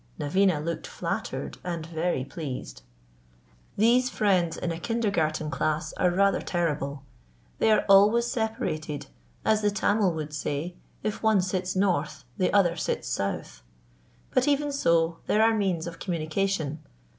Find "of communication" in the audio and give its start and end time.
15.85-16.79